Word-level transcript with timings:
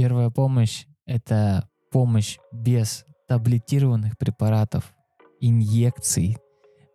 Первая 0.00 0.30
помощь— 0.30 0.86
это 1.04 1.68
помощь 1.90 2.38
без 2.52 3.04
таблетированных 3.28 4.16
препаратов, 4.16 4.94
инъекций, 5.40 6.38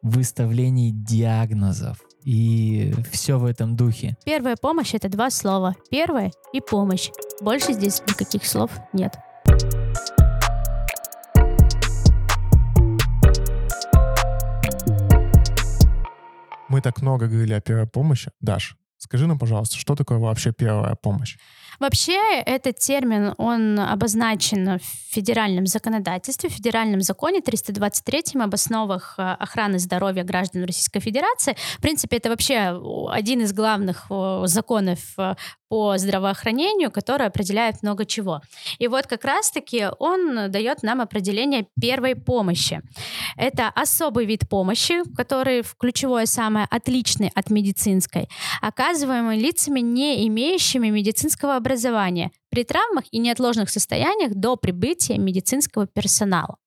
выставлений 0.02 0.90
диагнозов 0.92 2.02
и 2.24 2.96
все 3.12 3.38
в 3.38 3.46
этом 3.46 3.76
духе. 3.76 4.18
Первая 4.26 4.56
помощь— 4.60 4.94
это 4.96 5.08
два 5.08 5.30
слова. 5.30 5.76
Первая 5.92 6.32
и 6.52 6.62
помощь. 6.62 7.12
Больше 7.42 7.74
здесь 7.74 8.02
никаких 8.08 8.44
слов 8.44 8.72
нет. 8.92 9.16
Мы 16.70 16.82
так 16.82 17.04
много 17.04 17.28
говорили 17.28 17.54
о 17.54 17.62
первой 17.62 17.86
помощи. 17.86 18.32
Даш, 18.42 18.76
скажи 18.98 19.28
нам, 19.28 19.38
пожалуйста, 19.38 19.78
что 19.78 19.94
такое 19.94 20.18
вообще 20.18 20.52
первая 20.52 20.96
помощь? 20.96 21.38
Вообще 21.80 22.20
этот 22.46 22.80
термин, 22.80 23.34
он 23.38 23.80
обозначен 23.80 24.80
в 24.80 25.14
федеральном 25.14 25.66
законодательстве, 25.66 26.50
в 26.50 26.54
федеральном 26.54 27.02
законе 27.02 27.42
323 27.42 28.42
об 28.42 28.54
основах 28.54 29.16
э, 29.18 29.22
охраны 29.40 29.80
здоровья 29.80 30.24
граждан 30.24 30.64
Российской 30.64 31.00
Федерации. 31.00 31.56
В 31.78 31.82
принципе, 31.82 32.18
это 32.18 32.30
вообще 32.30 32.80
один 33.10 33.42
из 33.42 33.54
главных 33.54 34.08
законов 34.46 35.00
э, 35.18 35.36
по 35.70 35.98
здравоохранению, 35.98 36.92
который 36.92 37.28
определяет 37.28 37.82
много 37.82 38.06
чего. 38.06 38.42
И 38.78 38.88
вот 38.88 39.08
как 39.08 39.26
раз-таки 39.26 39.88
он 40.00 40.52
дает 40.52 40.84
нам 40.84 41.02
определение 41.02 41.68
первой 41.80 42.16
помощи. 42.16 42.82
Это 43.36 43.70
особый 43.70 44.26
вид 44.26 44.48
помощи, 44.48 45.04
который 45.16 45.64
в 45.64 45.76
ключевое 45.76 46.28
самое 46.28 46.68
отличный 46.70 47.32
от 47.34 47.50
медицинской, 47.50 48.30
оказываемый 48.62 49.40
лицами, 49.40 49.80
не 49.80 50.28
имеющими 50.28 50.90
медицинского 50.90 51.56
образования 51.66 52.32
при 52.50 52.64
травмах 52.64 53.06
и 53.12 53.18
неотложных 53.18 53.70
состояниях 53.70 54.36
до 54.36 54.56
прибытия 54.56 55.18
медицинского 55.18 55.88
персонала. 55.88 56.58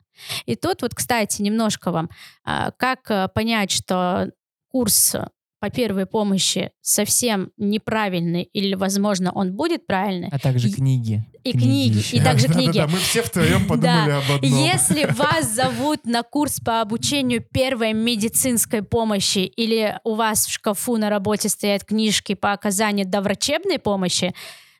И 0.46 0.56
тут 0.56 0.82
вот, 0.82 0.94
кстати, 0.94 1.40
немножко 1.42 1.92
вам, 1.92 2.10
а, 2.44 2.72
как 2.72 3.08
э, 3.10 3.28
понять, 3.32 3.70
что 3.70 4.32
курс 4.68 5.14
по 5.60 5.70
первой 5.70 6.06
помощи 6.06 6.70
совсем 6.80 7.50
неправильный 7.56 8.42
или, 8.42 8.74
возможно, 8.74 9.32
он 9.32 9.54
будет 9.54 9.86
правильный. 9.86 10.28
А 10.30 10.38
также 10.38 10.70
книги. 10.70 11.24
И 11.42 11.52
книги, 11.52 12.02
и 12.12 12.20
также 12.20 12.48
книги. 12.52 12.78
Да, 12.78 12.86
мы 12.86 12.98
все 12.98 13.22
втроем 13.22 13.66
подумали 13.66 14.10
об 14.10 14.30
одном. 14.30 14.40
Если 14.42 15.06
вас 15.06 15.52
зовут 15.52 16.04
на 16.04 16.22
курс 16.22 16.60
по 16.60 16.80
обучению 16.80 17.42
первой 17.42 17.92
медицинской 17.92 18.82
помощи 18.82 19.40
или 19.40 19.98
у 20.04 20.14
вас 20.14 20.46
в 20.46 20.50
шкафу 20.52 20.96
на 20.96 21.10
работе 21.10 21.48
стоят 21.48 21.84
книжки 21.84 22.34
по 22.34 22.52
оказанию 22.52 23.06
доврачебной 23.06 23.78
помощи, 23.78 24.34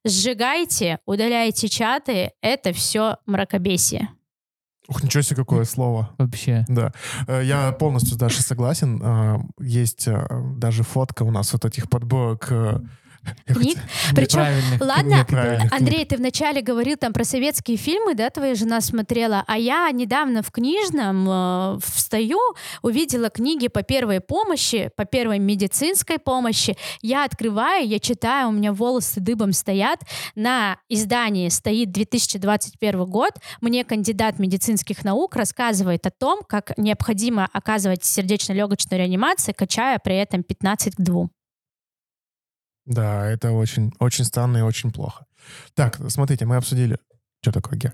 сжигайте, 0.05 0.99
удаляйте 1.07 1.69
чаты, 1.69 2.33
это 2.41 2.73
все 2.73 3.17
мракобесие. 3.27 4.09
Ух, 4.89 5.03
ничего 5.03 5.23
себе, 5.23 5.37
какое 5.37 5.65
слово. 5.65 6.15
Вообще. 6.17 6.65
Да. 6.67 6.93
Э, 7.27 7.43
я 7.45 7.73
полностью 7.73 8.15
с 8.15 8.17
Дашей 8.17 8.43
согласен. 8.43 9.01
А, 9.05 9.39
есть 9.61 10.09
э, 10.09 10.27
даже 10.57 10.83
фотка 10.83 11.25
у 11.25 11.31
нас 11.31 11.53
вот 11.53 11.67
этих 11.67 11.91
подборок 11.91 12.51
э, 12.51 12.81
книг. 13.47 13.79
Причем, 14.15 14.45
ладно, 14.81 15.27
Андрей, 15.71 16.05
ты 16.05 16.17
вначале 16.17 16.63
говорил 16.63 16.97
там 16.97 17.13
про 17.13 17.25
советские 17.25 17.77
фильмы, 17.77 18.15
да, 18.15 18.31
твоя 18.31 18.55
жена 18.55 18.81
смотрела, 18.81 19.45
а 19.47 19.59
я 19.59 19.91
недавно 19.91 20.43
в 20.43 20.51
книжном 20.51 21.27
э, 21.29 21.79
встаю, 21.83 22.41
увидела 22.83 23.31
книги 23.31 23.69
по 23.69 23.83
первой 23.83 24.21
помощи, 24.21 24.91
по 24.97 25.05
первой 25.05 25.39
медицинской 25.39 26.19
помощи. 26.19 26.77
Я 27.03 27.25
открываю, 27.25 27.87
я 27.87 27.99
читаю, 27.99 28.49
у 28.49 28.53
меня 28.53 28.73
волосы 28.73 29.21
дыбом 29.21 29.53
стоят. 29.53 30.01
На 30.35 30.79
издании 30.89 31.49
стоит 31.49 31.91
2021 31.93 33.05
год. 33.05 33.33
Мне 33.61 33.85
кандидат 33.85 34.39
медицинских 34.39 35.05
наук 35.05 35.37
рассказывает 35.37 36.07
о 36.07 36.11
том, 36.11 36.41
как 36.47 36.77
необходимо 36.77 37.49
оказывать 37.53 38.05
сердечно-легочную 38.05 39.01
реанимацию, 39.01 39.55
качая 39.57 39.99
при 39.99 40.17
этом 40.17 40.43
15 40.43 40.97
к 40.97 41.01
2. 41.01 41.29
Да, 42.89 43.27
это 43.27 43.53
очень, 43.53 43.93
очень 43.99 44.25
странно 44.25 44.59
и 44.59 44.63
очень 44.63 44.91
плохо. 44.91 45.27
Так, 45.75 46.01
смотрите, 46.09 46.47
мы 46.47 46.57
обсудили... 46.57 46.99
Что 47.43 47.53
такое, 47.53 47.79
Гер? 47.79 47.93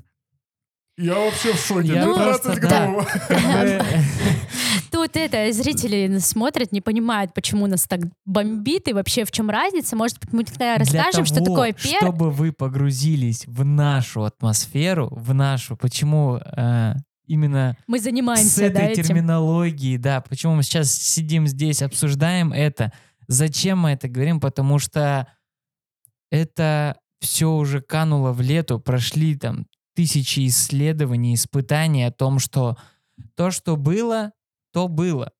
Я 0.96 1.14
вообще 1.14 1.52
в 1.52 1.58
шоке. 1.58 1.88
Я 1.88 2.04
12 2.04 2.60
да. 2.60 3.04
Тут 4.92 5.16
это, 5.16 5.52
зрители 5.52 6.18
смотрят, 6.18 6.70
не 6.70 6.80
понимают, 6.80 7.34
почему 7.34 7.66
нас 7.66 7.82
так 7.88 8.02
бомбит 8.24 8.86
и 8.86 8.92
вообще 8.92 9.24
в 9.24 9.32
чем 9.32 9.50
разница. 9.50 9.96
Может 9.96 10.20
быть, 10.20 10.32
мы 10.32 10.44
тогда 10.44 10.76
расскажем, 10.76 11.12
того, 11.12 11.24
что 11.24 11.44
такое 11.44 11.72
пер... 11.72 11.96
чтобы 11.96 12.30
вы 12.30 12.52
погрузились 12.52 13.44
в 13.48 13.64
нашу 13.64 14.22
атмосферу, 14.22 15.08
в 15.10 15.34
нашу, 15.34 15.76
почему 15.76 16.36
э, 16.36 16.94
именно 17.26 17.76
мы 17.88 17.98
занимаемся 17.98 18.48
с 18.48 18.58
этой 18.58 18.74
да, 18.74 18.84
этим. 18.84 19.02
терминологией, 19.02 19.98
да, 19.98 20.20
почему 20.20 20.54
мы 20.54 20.62
сейчас 20.62 20.92
сидим 20.92 21.48
здесь, 21.48 21.82
обсуждаем 21.82 22.52
это, 22.52 22.92
Зачем 23.28 23.80
мы 23.80 23.90
это 23.90 24.08
говорим? 24.08 24.40
Потому 24.40 24.78
что 24.78 25.28
это 26.30 26.98
все 27.20 27.50
уже 27.50 27.80
кануло 27.80 28.32
в 28.32 28.40
лету, 28.40 28.78
прошли 28.80 29.36
там 29.36 29.66
тысячи 29.94 30.46
исследований, 30.46 31.34
испытаний 31.34 32.04
о 32.04 32.12
том, 32.12 32.38
что 32.38 32.76
то, 33.36 33.50
что 33.50 33.76
было, 33.76 34.32
то 34.72 34.88
было. 34.88 35.32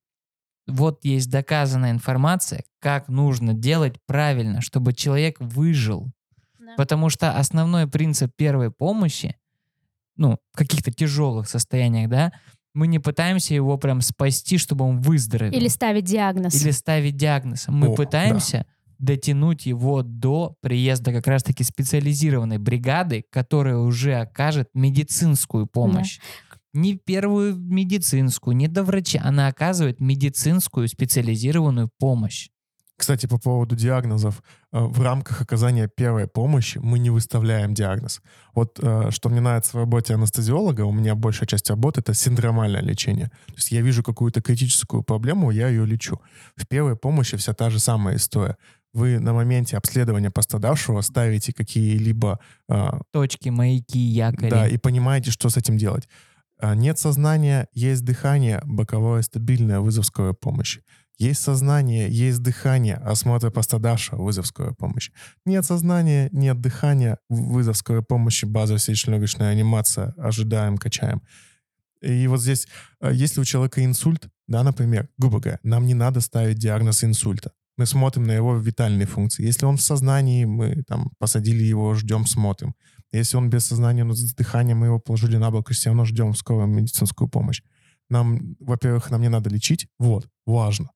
Вот 0.66 1.04
есть 1.04 1.30
доказанная 1.30 1.90
информация, 1.90 2.64
как 2.78 3.08
нужно 3.08 3.52
делать 3.52 3.96
правильно, 4.06 4.60
чтобы 4.60 4.94
человек 4.94 5.36
выжил. 5.40 6.10
Да. 6.58 6.74
Потому 6.76 7.10
что 7.10 7.36
основной 7.36 7.86
принцип 7.86 8.32
первой 8.34 8.70
помощи, 8.70 9.36
ну, 10.16 10.38
в 10.52 10.56
каких-то 10.56 10.90
тяжелых 10.90 11.48
состояниях, 11.48 12.08
да, 12.08 12.32
мы 12.74 12.88
не 12.88 12.98
пытаемся 12.98 13.54
его 13.54 13.78
прям 13.78 14.00
спасти, 14.00 14.58
чтобы 14.58 14.84
он 14.84 15.00
выздоровел. 15.00 15.52
Или 15.52 15.68
ставить 15.68 16.04
диагноз. 16.04 16.60
Или 16.60 16.72
ставить 16.72 17.16
диагноз. 17.16 17.66
Мы 17.68 17.88
О, 17.88 17.94
пытаемся 17.94 18.66
да. 18.98 19.14
дотянуть 19.14 19.66
его 19.66 20.02
до 20.02 20.56
приезда 20.60 21.12
как 21.12 21.26
раз-таки 21.28 21.62
специализированной 21.62 22.58
бригады, 22.58 23.24
которая 23.30 23.78
уже 23.78 24.14
окажет 24.14 24.68
медицинскую 24.74 25.66
помощь. 25.66 26.18
Да. 26.18 26.58
Не 26.80 26.96
первую 26.96 27.56
медицинскую, 27.56 28.56
не 28.56 28.66
до 28.66 28.82
врача. 28.82 29.20
Она 29.22 29.46
оказывает 29.46 30.00
медицинскую 30.00 30.88
специализированную 30.88 31.88
помощь. 32.00 32.48
Кстати, 32.96 33.26
по 33.26 33.38
поводу 33.38 33.74
диагнозов. 33.74 34.42
Э, 34.72 34.80
в 34.80 35.02
рамках 35.02 35.42
оказания 35.42 35.88
первой 35.88 36.28
помощи 36.28 36.78
мы 36.78 36.98
не 36.98 37.10
выставляем 37.10 37.74
диагноз. 37.74 38.20
Вот 38.54 38.78
э, 38.80 39.10
что 39.10 39.28
мне 39.28 39.40
нравится 39.40 39.76
в 39.76 39.80
работе 39.80 40.14
анестезиолога, 40.14 40.82
у 40.82 40.92
меня 40.92 41.14
большая 41.16 41.48
часть 41.48 41.68
работы— 41.70 42.00
это 42.02 42.14
синдромальное 42.14 42.82
лечение. 42.82 43.30
То 43.46 43.54
есть 43.54 43.72
я 43.72 43.80
вижу 43.80 44.04
какую-то 44.04 44.40
критическую 44.40 45.02
проблему, 45.02 45.50
я 45.50 45.68
ее 45.68 45.84
лечу. 45.84 46.20
В 46.56 46.68
первой 46.68 46.96
помощи 46.96 47.36
вся 47.36 47.52
та 47.52 47.70
же 47.70 47.80
самая 47.80 48.16
история. 48.16 48.56
Вы 48.92 49.18
на 49.18 49.32
моменте 49.32 49.76
обследования 49.76 50.30
пострадавшего 50.30 51.00
ставите 51.00 51.52
какие-либо... 51.52 52.38
Э, 52.68 53.00
Точки, 53.10 53.48
маяки, 53.48 53.98
якори. 53.98 54.50
Да, 54.50 54.68
и 54.68 54.78
понимаете, 54.78 55.32
что 55.32 55.48
с 55.48 55.56
этим 55.56 55.76
делать. 55.76 56.08
Нет 56.62 56.98
сознания, 57.00 57.66
есть 57.74 58.04
дыхание, 58.04 58.62
боковое 58.64 59.22
стабильное, 59.22 59.80
вызов 59.80 60.06
скорой 60.06 60.34
помощи. 60.34 60.82
Есть 61.18 61.42
сознание, 61.42 62.10
есть 62.10 62.42
дыхание, 62.42 62.96
осмотр 62.96 63.50
пострадавшего, 63.50 64.22
вызов 64.22 64.46
скорой 64.46 64.74
помощи. 64.74 65.12
Нет 65.46 65.64
сознания, 65.64 66.28
нет 66.32 66.60
дыхания, 66.60 67.18
вызов 67.28 67.76
скорой 67.76 68.02
помощи, 68.02 68.46
базовая 68.46 68.80
сердечно-легочная 68.80 69.50
анимация, 69.50 70.14
ожидаем, 70.16 70.76
качаем. 70.76 71.22
И 72.02 72.26
вот 72.26 72.40
здесь, 72.40 72.66
э, 73.00 73.12
если 73.14 73.40
у 73.40 73.44
человека 73.44 73.84
инсульт, 73.84 74.28
да, 74.48 74.62
например, 74.62 75.08
грубо 75.16 75.40
говоря, 75.40 75.60
нам 75.62 75.86
не 75.86 75.94
надо 75.94 76.20
ставить 76.20 76.58
диагноз 76.58 77.04
инсульта. 77.04 77.52
Мы 77.76 77.86
смотрим 77.86 78.24
на 78.24 78.32
его 78.32 78.56
витальные 78.56 79.06
функции. 79.06 79.44
Если 79.44 79.66
он 79.66 79.76
в 79.76 79.82
сознании, 79.82 80.44
мы 80.44 80.82
там 80.86 81.10
посадили 81.18 81.64
его, 81.64 81.94
ждем, 81.94 82.26
смотрим. 82.26 82.74
Если 83.12 83.36
он 83.36 83.50
без 83.50 83.66
сознания, 83.66 84.04
но 84.04 84.14
с 84.14 84.34
дыханием, 84.34 84.78
мы 84.78 84.86
его 84.86 84.98
положили 84.98 85.36
на 85.36 85.50
бок 85.50 85.70
и 85.70 85.74
все 85.74 85.90
равно 85.90 86.04
ждем 86.04 86.34
скорую 86.34 86.66
медицинскую 86.66 87.28
помощь. 87.28 87.62
Нам, 88.10 88.56
во-первых, 88.60 89.10
нам 89.10 89.22
не 89.22 89.28
надо 89.28 89.50
лечить. 89.50 89.88
Вот, 89.98 90.28
важно. 90.46 90.90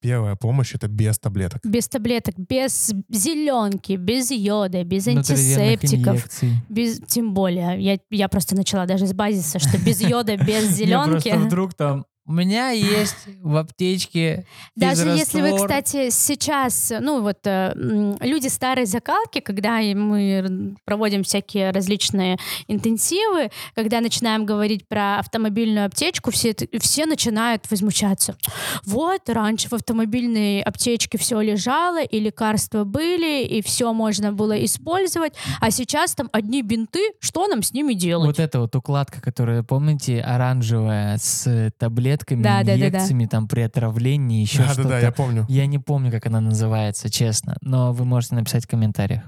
Первая 0.00 0.34
помощь 0.34 0.74
это 0.74 0.88
без 0.88 1.18
таблеток. 1.18 1.60
Без 1.64 1.88
таблеток, 1.88 2.34
без 2.38 2.92
зеленки, 3.10 3.92
без 3.92 4.30
йода, 4.30 4.82
без 4.82 5.06
антисептиков. 5.08 6.26
Без, 6.68 7.00
тем 7.00 7.34
более. 7.34 7.78
Я, 7.80 7.98
я 8.10 8.28
просто 8.28 8.56
начала 8.56 8.86
даже 8.86 9.06
с 9.06 9.12
базиса, 9.12 9.58
что 9.58 9.76
без 9.78 10.00
йода, 10.00 10.36
без 10.36 10.64
зеленки. 10.76 11.28
Просто 11.28 11.38
вдруг 11.38 11.74
там 11.74 12.06
У 12.26 12.32
меня 12.32 12.70
есть 12.70 13.26
в 13.42 13.56
аптечке 13.56 14.46
Даже 14.76 15.08
если 15.08 15.40
вы, 15.40 15.56
кстати, 15.56 16.10
сейчас, 16.10 16.92
ну 17.00 17.22
вот 17.22 17.38
э, 17.44 17.72
люди 18.20 18.46
старой 18.46 18.86
закалки, 18.86 19.40
когда 19.40 19.80
мы 19.80 20.76
проводим 20.84 21.24
всякие 21.24 21.70
различные 21.70 22.38
интенсивы, 22.68 23.50
когда 23.74 24.00
начинаем 24.00 24.46
говорить 24.46 24.86
про 24.86 25.18
автомобильную 25.18 25.86
аптечку, 25.86 26.30
все, 26.30 26.54
все 26.80 27.06
начинают 27.06 27.68
возмущаться. 27.70 28.36
Вот, 28.84 29.28
раньше 29.28 29.68
в 29.68 29.72
автомобильной 29.72 30.60
аптечке 30.62 31.18
все 31.18 31.40
лежало, 31.40 32.02
и 32.02 32.20
лекарства 32.20 32.84
были, 32.84 33.44
и 33.44 33.62
все 33.62 33.92
можно 33.92 34.32
было 34.32 34.64
использовать, 34.64 35.32
а 35.60 35.70
сейчас 35.70 36.14
там 36.14 36.28
одни 36.32 36.62
бинты, 36.62 37.12
что 37.18 37.48
нам 37.48 37.62
с 37.62 37.72
ними 37.72 37.94
делать? 37.94 38.26
Вот 38.26 38.38
эта 38.38 38.60
вот 38.60 38.76
укладка, 38.76 39.20
которая, 39.20 39.62
помните, 39.62 40.20
оранжевая 40.20 41.18
с 41.18 41.70
таблетками, 42.18 42.42
Да, 42.42 42.58
да, 42.58 42.64
да, 42.64 42.64
да. 42.64 42.88
инъекциями 42.88 43.26
там 43.26 43.48
при 43.48 43.60
отравлении, 43.62 44.40
еще 44.42 44.62
что-то. 44.64 44.76
Да-да-да, 44.84 44.98
я 45.00 45.12
помню. 45.12 45.46
Я 45.48 45.66
не 45.66 45.78
помню, 45.78 46.10
как 46.10 46.26
она 46.26 46.40
называется, 46.40 47.10
честно, 47.10 47.56
но 47.60 47.92
вы 47.92 48.04
можете 48.04 48.34
написать 48.34 48.64
в 48.64 48.68
комментариях. 48.68 49.22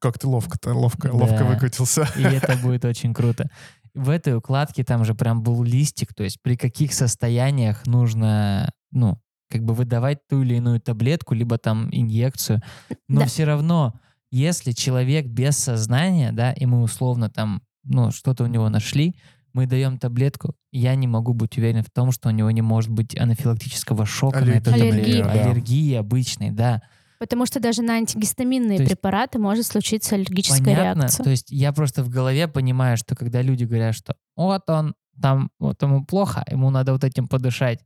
Как 0.00 0.18
ты 0.18 0.26
ловко-то, 0.26 0.74
ловко, 0.74 1.08
Да. 1.08 1.14
ловко 1.14 1.44
выкрутился. 1.44 2.06
И 2.16 2.22
это 2.22 2.56
будет 2.62 2.84
очень 2.84 3.14
круто. 3.14 3.48
В 3.94 4.10
этой 4.10 4.36
укладке 4.36 4.84
там 4.84 5.04
же 5.04 5.14
прям 5.14 5.42
был 5.42 5.62
листик, 5.62 6.12
то 6.14 6.22
есть 6.22 6.38
при 6.42 6.56
каких 6.56 6.92
состояниях 6.92 7.86
нужно, 7.86 8.70
ну, 8.92 9.18
как 9.50 9.62
бы 9.62 9.72
выдавать 9.74 10.18
ту 10.28 10.42
или 10.42 10.56
иную 10.56 10.80
таблетку, 10.80 11.34
либо 11.34 11.56
там 11.56 11.88
инъекцию. 11.92 12.60
Но 13.08 13.20
Да. 13.20 13.26
все 13.26 13.44
равно, 13.44 13.94
если 14.30 14.72
человек 14.72 15.26
без 15.26 15.56
сознания, 15.56 16.32
да, 16.32 16.52
и 16.52 16.66
мы 16.66 16.82
условно 16.82 17.30
там, 17.30 17.62
ну, 17.84 18.10
что-то 18.10 18.44
у 18.44 18.48
него 18.48 18.68
нашли, 18.68 19.14
мы 19.56 19.66
даем 19.66 19.96
таблетку, 19.98 20.54
я 20.70 20.94
не 20.94 21.06
могу 21.08 21.32
быть 21.32 21.56
уверен 21.56 21.82
в 21.82 21.90
том, 21.90 22.12
что 22.12 22.28
у 22.28 22.30
него 22.30 22.50
не 22.50 22.60
может 22.60 22.90
быть 22.90 23.18
анафилактического 23.18 24.04
шока 24.04 24.44
на 24.44 24.50
эту 24.50 24.70
Аллергии. 24.70 25.22
таблетку. 25.22 25.32
Да. 25.34 25.44
Аллергии 25.44 25.94
обычной, 25.94 26.50
да. 26.50 26.82
Потому 27.18 27.46
что 27.46 27.58
даже 27.58 27.80
на 27.80 27.94
антигистаминные 27.94 28.76
есть- 28.78 28.90
препараты 28.90 29.38
может 29.38 29.64
случиться 29.64 30.14
аллергическая 30.14 30.76
Понятно. 30.76 31.00
реакция. 31.00 31.24
То 31.24 31.30
есть 31.30 31.50
я 31.50 31.72
просто 31.72 32.04
в 32.04 32.10
голове 32.10 32.48
понимаю, 32.48 32.98
что 32.98 33.16
когда 33.16 33.40
люди 33.40 33.64
говорят, 33.64 33.94
что 33.94 34.14
вот 34.36 34.68
он 34.68 34.94
там, 35.22 35.48
вот 35.58 35.80
ему 35.82 36.04
плохо, 36.04 36.44
ему 36.50 36.68
надо 36.68 36.92
вот 36.92 37.02
этим 37.02 37.26
подышать, 37.26 37.80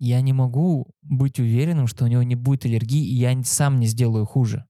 я 0.00 0.20
не 0.20 0.32
могу 0.32 0.88
быть 1.02 1.38
уверенным, 1.38 1.86
что 1.86 2.04
у 2.04 2.08
него 2.08 2.24
не 2.24 2.34
будет 2.34 2.64
аллергии, 2.64 3.06
и 3.06 3.14
я 3.14 3.40
сам 3.44 3.78
не 3.78 3.86
сделаю 3.86 4.26
хуже. 4.26 4.64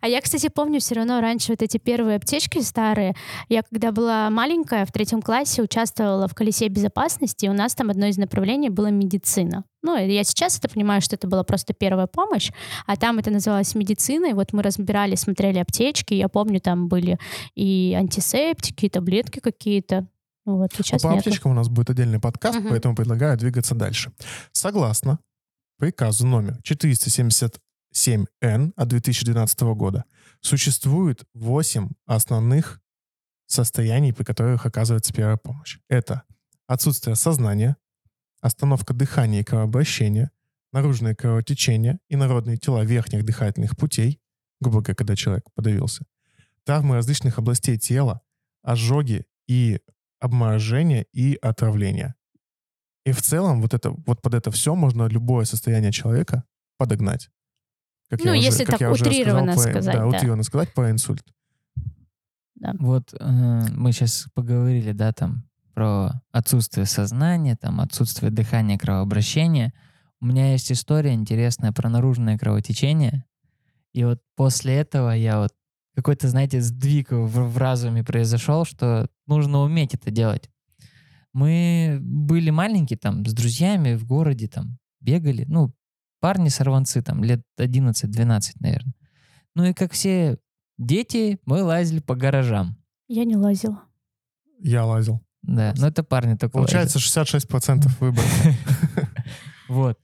А 0.00 0.08
я, 0.08 0.20
кстати, 0.20 0.48
помню 0.48 0.80
все 0.80 0.94
равно 0.94 1.20
раньше 1.20 1.52
вот 1.52 1.62
эти 1.62 1.78
первые 1.78 2.16
аптечки 2.16 2.60
старые. 2.60 3.14
Я 3.48 3.62
когда 3.62 3.92
была 3.92 4.30
маленькая, 4.30 4.84
в 4.86 4.92
третьем 4.92 5.22
классе 5.22 5.62
участвовала 5.62 6.28
в 6.28 6.34
колесе 6.34 6.68
безопасности, 6.68 7.46
и 7.46 7.48
у 7.48 7.52
нас 7.52 7.74
там 7.74 7.90
одно 7.90 8.06
из 8.06 8.16
направлений 8.18 8.70
было 8.70 8.88
медицина. 8.88 9.64
Ну, 9.82 9.96
я 9.96 10.24
сейчас 10.24 10.58
это 10.58 10.68
понимаю, 10.68 11.00
что 11.00 11.16
это 11.16 11.26
была 11.26 11.42
просто 11.42 11.72
первая 11.72 12.06
помощь, 12.06 12.50
а 12.86 12.96
там 12.96 13.18
это 13.18 13.30
называлось 13.30 13.74
медицина, 13.74 14.26
и 14.26 14.32
вот 14.34 14.52
мы 14.52 14.62
разбирали, 14.62 15.14
смотрели 15.14 15.58
аптечки, 15.58 16.14
я 16.14 16.28
помню, 16.28 16.60
там 16.60 16.88
были 16.88 17.18
и 17.54 17.94
антисептики, 17.98 18.86
и 18.86 18.88
таблетки 18.90 19.40
какие-то. 19.40 20.06
Вот, 20.44 20.70
сейчас 20.76 21.02
По 21.02 21.08
нет. 21.08 21.18
аптечкам 21.18 21.52
у 21.52 21.54
нас 21.54 21.68
будет 21.68 21.90
отдельный 21.90 22.18
подкаст, 22.20 22.58
Мгм. 22.58 22.68
поэтому 22.70 22.94
предлагаю 22.94 23.36
двигаться 23.38 23.74
дальше. 23.74 24.12
Согласно 24.52 25.18
приказу 25.78 26.26
номер 26.26 26.58
477Н 27.94 28.72
от 28.76 28.88
2012 28.88 29.60
года, 29.74 30.04
существует 30.40 31.24
8 31.34 31.88
основных 32.06 32.80
состояний, 33.46 34.12
при 34.12 34.24
которых 34.24 34.66
оказывается 34.66 35.12
первая 35.12 35.36
помощь. 35.36 35.78
Это 35.88 36.22
отсутствие 36.66 37.16
сознания, 37.16 37.76
остановка 38.40 38.94
дыхания 38.94 39.40
и 39.40 39.44
кровообращения, 39.44 40.30
наружное 40.72 41.14
кровотечение, 41.14 41.98
инородные 42.08 42.56
тела 42.56 42.84
верхних 42.84 43.24
дыхательных 43.24 43.76
путей, 43.76 44.20
грубо 44.60 44.80
говоря, 44.80 44.94
когда 44.94 45.16
человек 45.16 45.44
подавился, 45.54 46.04
травмы 46.64 46.94
различных 46.94 47.38
областей 47.38 47.76
тела, 47.76 48.20
ожоги 48.62 49.26
и 49.48 49.80
обморожение 50.20 51.06
и 51.12 51.36
отравление. 51.40 52.14
И 53.04 53.12
в 53.12 53.22
целом 53.22 53.62
вот, 53.62 53.74
это, 53.74 53.90
вот 53.90 54.22
под 54.22 54.34
это 54.34 54.50
все 54.50 54.74
можно 54.74 55.06
любое 55.08 55.44
состояние 55.44 55.90
человека 55.90 56.44
подогнать. 56.76 57.30
Как 58.10 58.24
Ну, 58.24 58.32
если 58.32 58.64
как 58.64 58.80
так 58.80 58.92
уже 58.92 59.04
утрированно 59.04 59.52
сказал 59.52 59.72
сказать, 59.72 59.94
Да, 59.94 60.00
да. 60.00 60.06
утрированно 60.08 60.42
сказать 60.42 60.74
про 60.74 60.90
инсульт. 60.90 61.24
Вот 62.78 63.14
э, 63.18 63.66
мы 63.70 63.92
сейчас 63.92 64.26
поговорили, 64.34 64.92
да, 64.92 65.12
там 65.12 65.44
про 65.74 66.20
отсутствие 66.32 66.84
сознания, 66.86 67.56
там 67.56 67.80
отсутствие 67.80 68.30
дыхания, 68.30 68.76
кровообращения. 68.76 69.72
У 70.20 70.26
меня 70.26 70.52
есть 70.52 70.70
история 70.70 71.14
интересная 71.14 71.72
про 71.72 71.88
наружное 71.88 72.36
кровотечение. 72.36 73.24
И 73.92 74.04
вот 74.04 74.20
после 74.36 74.74
этого 74.74 75.12
я 75.12 75.38
вот 75.38 75.52
какой-то, 75.94 76.28
знаете, 76.28 76.60
сдвиг 76.60 77.12
в, 77.12 77.26
в 77.26 77.58
разуме 77.58 78.04
произошел, 78.04 78.64
что 78.64 79.08
нужно 79.26 79.60
уметь 79.60 79.94
это 79.94 80.10
делать. 80.10 80.50
Мы 81.32 81.98
были 82.02 82.50
маленькие 82.50 82.98
там 82.98 83.24
с 83.24 83.32
друзьями 83.32 83.94
в 83.94 84.04
городе, 84.04 84.48
там 84.48 84.78
бегали, 85.00 85.44
ну, 85.48 85.72
парни-сорванцы, 86.20 87.02
там 87.02 87.24
лет 87.24 87.42
11-12, 87.58 88.52
наверное. 88.60 88.94
Ну 89.54 89.64
и 89.64 89.72
как 89.72 89.92
все 89.92 90.38
дети, 90.78 91.38
мы 91.44 91.62
лазили 91.62 92.00
по 92.00 92.14
гаражам. 92.14 92.76
Я 93.08 93.24
не 93.24 93.36
лазила. 93.36 93.82
Я 94.60 94.84
лазил. 94.84 95.20
Да, 95.42 95.74
ну 95.76 95.86
это 95.86 96.02
парни 96.04 96.36
только 96.36 96.52
Получается 96.58 96.98
66% 96.98 97.88
выбора. 98.00 98.26
Вот. 99.68 99.98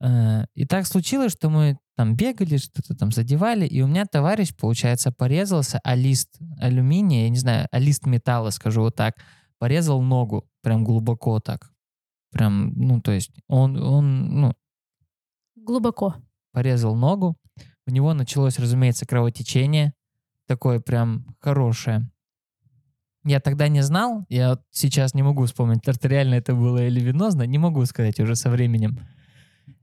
Э, 0.00 0.44
И 0.54 0.64
так 0.64 0.86
случилось, 0.86 1.32
что 1.32 1.50
мы 1.50 1.78
там 1.94 2.16
бегали, 2.16 2.56
что-то 2.56 2.94
там 2.94 3.12
задевали, 3.12 3.66
и 3.66 3.82
у 3.82 3.86
меня 3.86 4.06
товарищ, 4.06 4.54
получается, 4.54 5.12
порезался, 5.12 5.78
а 5.84 5.94
лист 5.94 6.38
алюминия, 6.58 7.24
я 7.24 7.28
не 7.28 7.36
знаю, 7.38 7.68
а 7.70 7.78
лист 7.78 8.06
металла, 8.06 8.48
скажу 8.50 8.80
вот 8.80 8.96
так, 8.96 9.16
порезал 9.58 10.00
ногу 10.00 10.48
прям 10.62 10.84
глубоко 10.84 11.38
так. 11.38 11.70
Прям, 12.30 12.72
ну, 12.74 13.00
то 13.02 13.12
есть 13.12 13.30
он, 13.46 13.76
он, 13.76 14.40
ну, 14.40 14.54
Глубоко. 15.64 16.16
порезал 16.52 16.94
ногу, 16.96 17.36
у 17.86 17.90
него 17.90 18.12
началось, 18.14 18.58
разумеется, 18.58 19.06
кровотечение, 19.06 19.94
такое 20.46 20.80
прям 20.80 21.36
хорошее. 21.40 22.10
Я 23.24 23.40
тогда 23.40 23.68
не 23.68 23.82
знал, 23.82 24.26
я 24.28 24.50
вот 24.50 24.62
сейчас 24.70 25.14
не 25.14 25.22
могу 25.22 25.44
вспомнить, 25.46 25.86
артериально 25.86 26.34
это 26.34 26.54
было 26.54 26.84
или 26.86 27.00
венозно, 27.00 27.44
не 27.44 27.58
могу 27.58 27.84
сказать 27.86 28.18
уже 28.20 28.34
со 28.34 28.50
временем. 28.50 28.98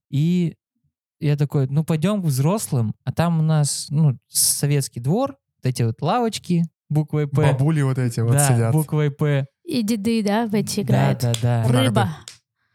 И 0.09 0.55
я 1.21 1.37
такой, 1.37 1.67
ну 1.67 1.83
пойдем 1.83 2.21
к 2.21 2.25
взрослым, 2.25 2.93
а 3.05 3.11
там 3.13 3.39
у 3.39 3.43
нас, 3.43 3.87
ну, 3.89 4.17
советский 4.27 4.99
двор, 4.99 5.37
вот 5.57 5.65
эти 5.69 5.83
вот 5.83 6.01
лавочки 6.01 6.63
буквой 6.89 7.27
П. 7.27 7.53
Бабули 7.53 7.81
вот 7.81 7.97
эти 7.97 8.19
вот 8.19 8.33
да, 8.33 8.47
сидят. 8.47 8.73
буквой 8.73 9.11
П. 9.11 9.45
И 9.63 9.83
деды, 9.83 10.23
да, 10.23 10.47
в 10.47 10.53
эти 10.55 10.81
Да, 10.81 11.13
играют. 11.13 11.21
да, 11.21 11.33
да. 11.41 11.67
Рыба. 11.67 12.09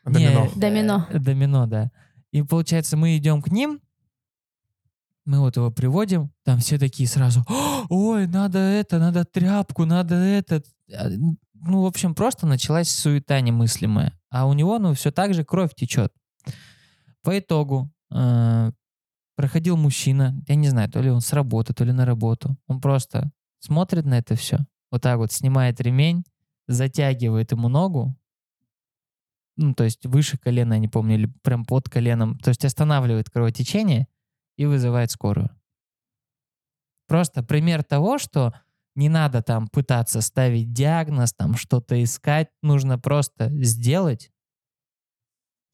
Домино. 0.04 0.44
Не, 0.54 0.60
Домино. 0.60 1.06
э, 1.10 1.18
Домино, 1.18 1.66
да. 1.66 1.90
И 2.34 2.42
получается, 2.42 2.96
мы 2.96 3.16
идем 3.16 3.40
к 3.40 3.52
ним, 3.52 3.80
мы 5.24 5.38
вот 5.38 5.56
его 5.56 5.70
приводим, 5.70 6.32
там 6.42 6.58
все 6.58 6.78
такие 6.78 7.08
сразу, 7.08 7.44
ой, 7.88 8.26
надо 8.26 8.58
это, 8.58 8.98
надо 8.98 9.24
тряпку, 9.24 9.84
надо 9.84 10.16
это. 10.16 10.60
А, 10.92 11.10
Ну, 11.52 11.82
в 11.82 11.86
общем, 11.86 12.12
просто 12.12 12.48
началась 12.48 12.90
суета 12.90 13.40
немыслимая. 13.40 14.18
А 14.30 14.48
у 14.48 14.52
него, 14.52 14.80
ну, 14.80 14.94
все 14.94 15.12
так 15.12 15.32
же 15.32 15.44
кровь 15.44 15.76
течет. 15.76 16.12
По 17.22 17.38
итогу 17.38 17.92
э, 18.12 18.72
проходил 19.36 19.76
мужчина, 19.76 20.34
я 20.48 20.56
не 20.56 20.68
знаю, 20.68 20.90
то 20.90 21.00
ли 21.00 21.10
он 21.10 21.20
с 21.20 21.32
работы, 21.32 21.72
то 21.72 21.84
ли 21.84 21.92
на 21.92 22.04
работу. 22.04 22.56
Он 22.66 22.80
просто 22.80 23.30
смотрит 23.60 24.06
на 24.06 24.18
это 24.18 24.34
все, 24.34 24.58
вот 24.90 25.02
так 25.02 25.18
вот 25.18 25.30
снимает 25.30 25.80
ремень, 25.80 26.24
затягивает 26.66 27.52
ему 27.52 27.68
ногу, 27.68 28.16
ну, 29.56 29.74
то 29.74 29.84
есть 29.84 30.04
выше 30.06 30.38
колена, 30.38 30.74
я 30.74 30.78
не 30.78 30.88
помню, 30.88 31.14
или 31.14 31.26
прям 31.42 31.64
под 31.64 31.88
коленом, 31.88 32.38
то 32.38 32.48
есть 32.48 32.64
останавливает 32.64 33.30
кровотечение 33.30 34.08
и 34.56 34.66
вызывает 34.66 35.10
скорую. 35.10 35.50
Просто 37.06 37.42
пример 37.42 37.84
того, 37.84 38.18
что 38.18 38.54
не 38.94 39.08
надо 39.08 39.42
там 39.42 39.68
пытаться 39.68 40.20
ставить 40.20 40.72
диагноз, 40.72 41.32
там 41.32 41.56
что-то 41.56 42.02
искать, 42.02 42.48
нужно 42.62 42.98
просто 42.98 43.50
сделать 43.62 44.30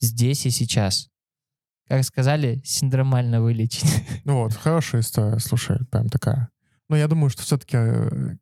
здесь 0.01 0.47
и 0.47 0.51
сейчас. 0.51 1.11
Как 1.87 2.05
сказали, 2.05 2.63
синдромально 2.65 3.43
вылечить. 3.43 4.05
Ну 4.25 4.43
вот, 4.43 4.55
хорошая 4.55 5.01
история, 5.01 5.39
слушай, 5.39 5.85
прям 5.87 6.09
такая. 6.09 6.51
Но 6.91 6.97
я 6.97 7.07
думаю, 7.07 7.31
что 7.31 7.43
все-таки 7.43 7.79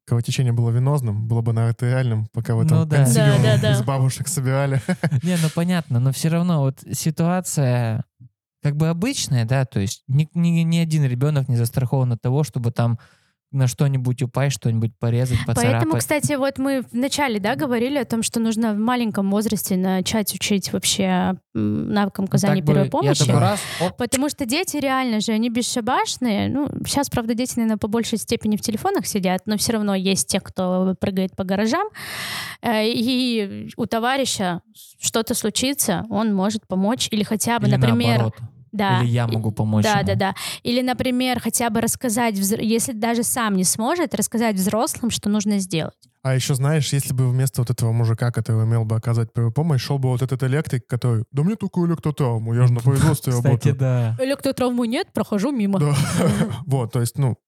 кровотечение 0.06 0.54
было 0.54 0.70
венозным, 0.70 1.28
было 1.28 1.42
бы 1.42 1.52
на 1.52 1.68
артериальном, 1.68 2.28
пока 2.32 2.54
вы 2.54 2.66
там 2.66 2.78
Ну 2.78 2.84
да. 2.86 3.04
Да, 3.04 3.36
да, 3.42 3.58
да. 3.62 3.72
из 3.72 3.82
бабушек 3.82 4.26
собирали. 4.26 4.80
Не, 5.22 5.36
ну 5.42 5.50
понятно, 5.54 6.00
но 6.00 6.12
все 6.12 6.30
равно 6.30 6.62
вот 6.62 6.82
ситуация 6.92 8.04
как 8.62 8.74
бы 8.74 8.88
обычная, 8.88 9.44
да, 9.44 9.66
то 9.66 9.80
есть 9.80 10.02
ни, 10.08 10.30
ни, 10.32 10.62
ни 10.62 10.78
один 10.78 11.04
ребенок 11.04 11.48
не 11.48 11.56
застрахован 11.56 12.12
от 12.12 12.22
того, 12.22 12.42
чтобы 12.42 12.72
там 12.72 12.98
на 13.50 13.66
что-нибудь 13.66 14.22
упасть, 14.22 14.56
что-нибудь 14.56 14.92
порезать, 14.98 15.38
поцарапать. 15.46 15.72
Поэтому, 15.72 15.98
кстати, 15.98 16.34
вот 16.34 16.58
мы 16.58 16.84
вначале, 16.92 17.40
да, 17.40 17.54
говорили 17.56 17.98
о 17.98 18.04
том, 18.04 18.22
что 18.22 18.40
нужно 18.40 18.74
в 18.74 18.78
маленьком 18.78 19.30
возрасте 19.30 19.76
начать 19.76 20.34
учить 20.34 20.72
вообще 20.72 21.34
навыкам 21.54 22.26
оказания 22.26 22.56
Так 22.56 22.64
бы 22.64 22.72
первой 22.72 22.84
я 22.84 22.90
помощи. 22.90 23.24
такой 23.24 23.40
раз, 23.40 23.60
оп, 23.80 23.96
Потому 23.96 24.28
что 24.28 24.44
дети 24.44 24.76
реально 24.76 25.20
же, 25.20 25.32
они 25.32 25.48
бесшабашные. 25.48 26.48
Ну, 26.50 26.68
сейчас, 26.86 27.08
правда, 27.08 27.34
дети, 27.34 27.54
наверное, 27.56 27.78
по 27.78 27.88
большей 27.88 28.18
степени 28.18 28.56
в 28.56 28.60
телефонах 28.60 29.06
сидят, 29.06 29.42
но 29.46 29.56
все 29.56 29.72
равно 29.72 29.94
есть 29.94 30.28
те, 30.28 30.40
кто 30.40 30.94
прыгает 31.00 31.34
по 31.34 31.44
гаражам. 31.44 31.88
Э, 32.60 32.86
И 32.86 33.70
у 33.76 33.86
товарища 33.86 34.60
что-то 35.00 35.34
случится, 35.34 36.04
он 36.10 36.34
может 36.34 36.66
помочь. 36.66 37.08
Или 37.10 37.22
хотя 37.22 37.58
бы, 37.58 37.66
или 37.66 37.76
например... 37.76 38.18
наоборот. 38.18 38.34
Да. 38.72 39.00
Или 39.02 39.10
я 39.10 39.26
могу 39.26 39.50
помочь 39.50 39.84
Да, 39.84 39.98
ему. 40.00 40.06
да, 40.06 40.14
да. 40.14 40.34
Или, 40.62 40.82
например, 40.82 41.40
хотя 41.40 41.70
бы 41.70 41.80
рассказать, 41.80 42.36
если 42.36 42.92
даже 42.92 43.22
сам 43.22 43.56
не 43.56 43.64
сможет, 43.64 44.14
рассказать 44.14 44.56
взрослым, 44.56 45.10
что 45.10 45.28
нужно 45.28 45.58
сделать. 45.58 45.94
А 46.22 46.34
еще, 46.34 46.54
знаешь, 46.54 46.92
если 46.92 47.14
бы 47.14 47.30
вместо 47.30 47.60
вот 47.62 47.70
этого 47.70 47.92
мужика, 47.92 48.30
который 48.32 48.64
умел 48.64 48.84
бы 48.84 48.96
оказать 48.96 49.32
первую 49.32 49.52
помощь, 49.52 49.80
шел 49.82 49.98
бы 49.98 50.08
вот 50.08 50.20
этот 50.20 50.42
электрик, 50.42 50.86
который, 50.86 51.24
да 51.30 51.42
мне 51.42 51.54
только 51.56 51.80
электротравму, 51.86 52.54
я 52.54 52.66
же 52.66 52.72
на 52.72 52.80
производстве 52.84 53.32
Кстати, 53.32 53.46
работаю. 53.46 53.76
да. 53.76 54.16
Электротравму 54.18 54.84
нет, 54.84 55.12
прохожу 55.12 55.50
мимо. 55.52 55.80
Вот, 56.66 56.92
то 56.92 57.00
есть, 57.00 57.16
ну, 57.18 57.38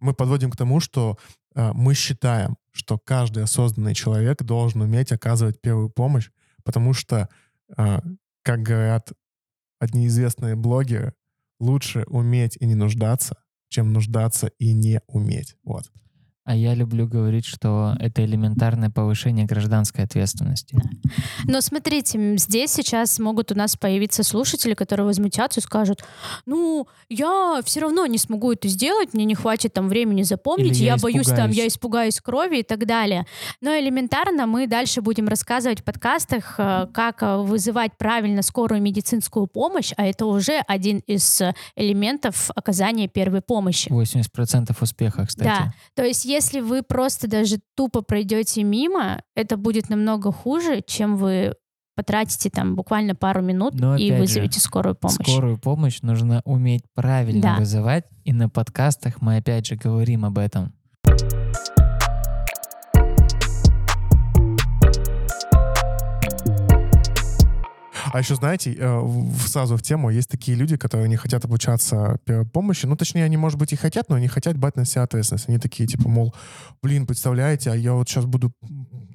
мы 0.00 0.12
подводим 0.12 0.50
к 0.50 0.56
тому, 0.56 0.80
что 0.80 1.16
э, 1.54 1.72
мы 1.72 1.94
считаем, 1.94 2.56
что 2.72 2.98
каждый 2.98 3.44
осознанный 3.44 3.94
человек 3.94 4.42
должен 4.42 4.82
уметь 4.82 5.12
оказывать 5.12 5.60
первую 5.60 5.88
помощь, 5.88 6.28
потому 6.64 6.92
что, 6.92 7.28
э, 7.76 8.00
как 8.42 8.62
говорят 8.62 9.12
одни 9.78 10.06
известные 10.06 10.56
блогеры, 10.56 11.14
лучше 11.58 12.04
уметь 12.08 12.56
и 12.60 12.66
не 12.66 12.74
нуждаться, 12.74 13.36
чем 13.68 13.92
нуждаться 13.92 14.48
и 14.58 14.72
не 14.72 15.00
уметь. 15.06 15.56
Вот. 15.64 15.90
А 16.46 16.54
я 16.54 16.74
люблю 16.74 17.08
говорить, 17.08 17.44
что 17.44 17.96
это 17.98 18.24
элементарное 18.24 18.88
повышение 18.88 19.46
гражданской 19.46 20.04
ответственности. 20.04 20.80
Но 21.44 21.60
смотрите, 21.60 22.36
здесь 22.36 22.70
сейчас 22.72 23.18
могут 23.18 23.50
у 23.50 23.56
нас 23.56 23.76
появиться 23.76 24.22
слушатели, 24.22 24.74
которые 24.74 25.06
возмутятся 25.06 25.58
и 25.58 25.62
скажут, 25.62 26.04
ну, 26.46 26.86
я 27.08 27.60
все 27.64 27.80
равно 27.80 28.06
не 28.06 28.18
смогу 28.18 28.52
это 28.52 28.68
сделать, 28.68 29.12
мне 29.12 29.24
не 29.24 29.34
хватит 29.34 29.72
там 29.72 29.88
времени 29.88 30.22
запомнить, 30.22 30.76
Или 30.76 30.84
я 30.84 30.94
я, 30.94 31.02
боюсь 31.02 31.26
там, 31.26 31.34
испугаюсь». 31.34 31.56
я 31.56 31.66
испугаюсь 31.66 32.20
крови 32.20 32.58
и 32.60 32.62
так 32.62 32.86
далее. 32.86 33.26
Но 33.60 33.76
элементарно 33.76 34.46
мы 34.46 34.68
дальше 34.68 35.00
будем 35.00 35.26
рассказывать 35.26 35.80
в 35.80 35.84
подкастах, 35.84 36.54
э, 36.58 36.86
как 36.92 37.24
э, 37.24 37.38
вызывать 37.38 37.96
правильно 37.98 38.42
скорую 38.42 38.80
медицинскую 38.80 39.48
помощь, 39.48 39.92
а 39.96 40.06
это 40.06 40.26
уже 40.26 40.62
один 40.68 40.98
из 41.08 41.40
э, 41.40 41.54
элементов 41.74 42.50
оказания 42.54 43.08
первой 43.08 43.40
помощи. 43.40 43.88
80% 43.88 44.76
успеха, 44.80 45.26
кстати. 45.26 45.46
Да. 45.46 45.72
То 45.94 46.04
есть, 46.04 46.24
если 46.36 46.60
вы 46.60 46.82
просто 46.82 47.28
даже 47.28 47.58
тупо 47.74 48.02
пройдете 48.02 48.62
мимо, 48.62 49.22
это 49.34 49.56
будет 49.56 49.88
намного 49.88 50.32
хуже, 50.32 50.82
чем 50.86 51.16
вы 51.16 51.54
потратите 51.94 52.50
там 52.50 52.76
буквально 52.76 53.14
пару 53.14 53.42
минут 53.42 53.74
Но 53.74 53.96
и 53.96 54.10
опять 54.10 54.16
же, 54.16 54.20
вызовете 54.20 54.60
скорую 54.60 54.94
помощь. 54.94 55.16
Скорую 55.26 55.58
помощь 55.58 56.02
нужно 56.02 56.42
уметь 56.44 56.84
правильно 56.94 57.40
Да. 57.42 57.56
вызывать, 57.56 58.04
и 58.24 58.32
на 58.32 58.48
подкастах 58.50 59.22
мы 59.22 59.38
опять 59.38 59.66
же 59.66 59.76
говорим 59.76 60.24
об 60.26 60.38
этом. 60.38 60.74
А 68.16 68.20
еще, 68.20 68.34
знаете, 68.34 68.74
э, 68.78 69.02
сразу 69.46 69.76
в 69.76 69.82
тему, 69.82 70.08
есть 70.08 70.30
такие 70.30 70.56
люди, 70.56 70.78
которые 70.78 71.06
не 71.06 71.16
хотят 71.16 71.44
обучаться 71.44 72.18
помощи. 72.50 72.86
Ну, 72.86 72.96
точнее, 72.96 73.26
они, 73.26 73.36
может 73.36 73.58
быть, 73.58 73.74
и 73.74 73.76
хотят, 73.76 74.08
но 74.08 74.16
они 74.16 74.26
хотят 74.26 74.56
брать 74.56 74.76
на 74.76 74.86
себя 74.86 75.02
ответственность. 75.02 75.50
Они 75.50 75.58
такие, 75.58 75.86
типа, 75.86 76.08
мол, 76.08 76.34
блин, 76.82 77.06
представляете, 77.06 77.72
а 77.72 77.76
я 77.76 77.92
вот 77.92 78.08
сейчас 78.08 78.24
буду 78.24 78.54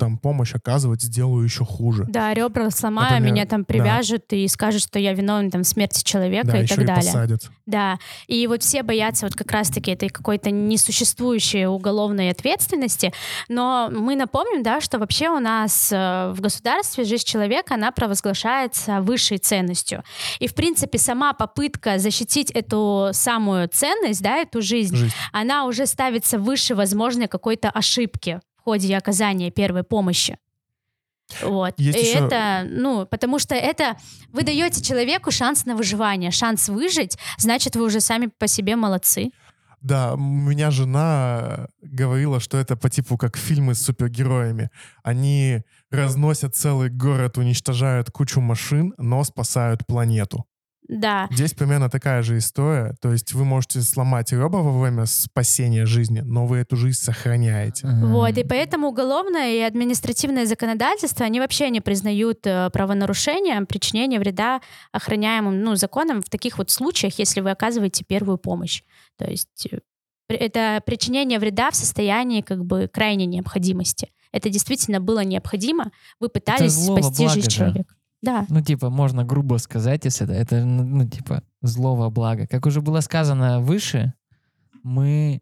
там 0.01 0.17
помощь 0.17 0.55
оказывать, 0.55 1.03
сделаю 1.03 1.43
еще 1.43 1.63
хуже. 1.63 2.07
Да, 2.09 2.33
ребра 2.33 2.71
сломаю, 2.71 3.11
Например, 3.11 3.33
меня 3.33 3.45
там 3.45 3.61
да. 3.61 3.65
привяжут 3.65 4.33
и 4.33 4.47
скажут, 4.47 4.81
что 4.81 4.97
я 4.97 5.13
виновен 5.13 5.51
там 5.51 5.61
в 5.61 5.67
смерти 5.67 6.03
человека 6.03 6.47
да, 6.47 6.57
и 6.57 6.63
еще 6.63 6.73
так 6.73 6.83
и 6.83 6.87
далее. 6.87 7.03
посадят. 7.03 7.51
Да, 7.67 7.99
и 8.25 8.47
вот 8.47 8.63
все 8.63 8.81
боятся 8.81 9.27
вот 9.27 9.35
как 9.35 9.51
раз-таки 9.51 9.91
этой 9.91 10.09
какой-то 10.09 10.49
несуществующей 10.49 11.67
уголовной 11.67 12.31
ответственности, 12.31 13.13
но 13.47 13.91
мы 13.91 14.15
напомним, 14.15 14.63
да, 14.63 14.81
что 14.81 14.97
вообще 14.97 15.29
у 15.29 15.37
нас 15.37 15.91
э, 15.91 16.31
в 16.35 16.41
государстве 16.41 17.03
жизнь 17.03 17.23
человека, 17.23 17.75
она 17.75 17.91
провозглашается 17.91 19.01
высшей 19.01 19.37
ценностью. 19.37 20.03
И, 20.39 20.47
в 20.47 20.55
принципе, 20.55 20.97
сама 20.97 21.33
попытка 21.33 21.99
защитить 21.99 22.49
эту 22.49 23.09
самую 23.13 23.67
ценность, 23.67 24.23
да, 24.23 24.37
эту 24.37 24.63
жизнь, 24.63 24.95
Жизнь. 24.95 25.13
она 25.31 25.65
уже 25.65 25.85
ставится 25.85 26.39
выше 26.39 26.73
возможной 26.73 27.27
какой-то 27.27 27.69
ошибки 27.69 28.39
в 28.61 28.63
ходе 28.63 28.95
оказания 28.95 29.49
первой 29.51 29.83
помощи. 29.83 30.37
Вот. 31.41 31.73
Есть 31.79 31.97
и 31.97 32.01
еще- 32.01 32.25
это, 32.27 32.65
ну, 32.69 33.05
потому 33.05 33.39
что 33.39 33.55
это 33.55 33.95
вы 34.31 34.43
даете 34.43 34.83
человеку 34.83 35.31
шанс 35.31 35.65
на 35.65 35.75
выживание, 35.75 36.29
шанс 36.31 36.69
выжить, 36.69 37.17
значит, 37.37 37.75
вы 37.75 37.85
уже 37.85 38.01
сами 38.01 38.27
по 38.37 38.47
себе 38.47 38.75
молодцы. 38.75 39.31
Да, 39.81 40.13
у 40.13 40.17
меня 40.17 40.69
жена 40.69 41.67
говорила, 41.81 42.39
что 42.39 42.57
это 42.57 42.75
по 42.75 42.89
типу 42.89 43.17
как 43.17 43.35
фильмы 43.37 43.73
с 43.73 43.81
супергероями. 43.81 44.69
Они 45.03 45.63
разносят 45.89 46.55
целый 46.55 46.89
город, 46.89 47.37
уничтожают 47.39 48.11
кучу 48.11 48.41
машин, 48.41 48.93
но 48.99 49.23
спасают 49.23 49.87
планету. 49.87 50.45
Да. 50.87 51.27
Здесь 51.31 51.53
примерно 51.53 51.89
такая 51.89 52.21
же 52.21 52.37
история. 52.37 52.95
То 53.01 53.11
есть 53.11 53.33
вы 53.33 53.45
можете 53.45 53.81
сломать 53.81 54.31
ребра 54.31 54.61
во 54.61 54.79
время 54.79 55.05
спасения 55.05 55.85
жизни, 55.85 56.19
но 56.19 56.45
вы 56.45 56.57
эту 56.57 56.75
жизнь 56.75 56.99
сохраняете. 56.99 57.87
Мгм. 57.87 58.11
Вот, 58.11 58.37
и 58.37 58.43
поэтому 58.43 58.89
уголовное 58.89 59.53
и 59.53 59.59
административное 59.59 60.45
законодательство, 60.45 61.25
они 61.25 61.39
вообще 61.39 61.69
не 61.69 61.81
признают 61.81 62.45
э, 62.45 62.69
правонарушением 62.71 63.65
причинения 63.65 64.19
вреда 64.19 64.61
охраняемым 64.91 65.61
ну, 65.61 65.75
законом 65.75 66.21
в 66.21 66.29
таких 66.29 66.57
вот 66.57 66.69
случаях, 66.71 67.19
если 67.19 67.41
вы 67.41 67.51
оказываете 67.51 68.03
первую 68.03 68.37
помощь. 68.37 68.83
То 69.17 69.29
есть 69.29 69.67
э, 69.71 69.79
это 70.27 70.81
причинение 70.85 71.39
вреда 71.39 71.71
в 71.71 71.75
состоянии 71.75 72.41
как 72.41 72.65
бы 72.65 72.89
крайней 72.91 73.27
необходимости. 73.27 74.11
Это 74.31 74.49
действительно 74.49 74.99
было 74.99 75.23
необходимо. 75.23 75.91
Вы 76.19 76.29
пытались 76.29 76.73
спасти 76.73 77.27
жизнь 77.27 77.49
же. 77.49 77.57
человека. 77.57 77.95
Да. 78.21 78.45
Ну, 78.49 78.61
типа, 78.61 78.89
можно 78.89 79.23
грубо 79.23 79.57
сказать, 79.57 80.05
если 80.05 80.25
это, 80.25 80.33
это, 80.33 80.65
ну, 80.65 81.07
типа, 81.07 81.43
злого 81.61 82.09
блага. 82.09 82.47
Как 82.47 82.65
уже 82.65 82.81
было 82.81 82.99
сказано 82.99 83.61
выше, 83.61 84.13
мы 84.83 85.41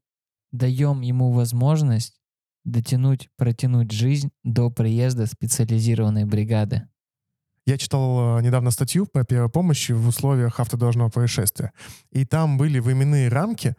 даем 0.52 1.02
ему 1.02 1.32
возможность 1.32 2.20
дотянуть, 2.64 3.30
протянуть 3.38 3.92
жизнь 3.92 4.30
до 4.44 4.70
приезда 4.70 5.26
специализированной 5.26 6.26
бригады. 6.26 6.88
Я 7.66 7.78
читал 7.78 8.40
э, 8.40 8.42
недавно 8.42 8.72
статью 8.72 9.06
по 9.06 9.24
первой 9.24 9.50
помощи 9.50 9.92
в 9.92 10.08
условиях 10.08 10.60
автодорожного 10.60 11.10
происшествия. 11.10 11.72
И 12.12 12.26
там 12.26 12.58
были 12.58 12.80
временные 12.80 13.30
рамки 13.30 13.76